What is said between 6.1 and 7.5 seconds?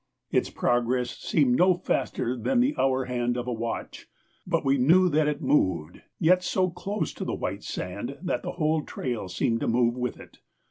yet so close to the